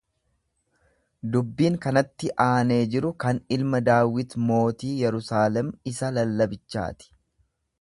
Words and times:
Dubbiin 1.33 1.75
kanatti 1.83 2.31
aanee 2.47 2.79
jiru 2.95 3.11
kan 3.25 3.41
ilma 3.59 3.83
Daawit 3.91 4.33
mootii 4.47 4.93
Yerusaalem 5.03 5.71
isa 5.93 6.11
lallabichaa 6.17 6.89
ti. 7.03 7.13